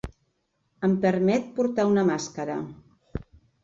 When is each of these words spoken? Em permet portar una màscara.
Em 0.87 0.95
permet 1.05 1.47
portar 1.61 1.89
una 1.93 2.09
màscara. 2.11 2.61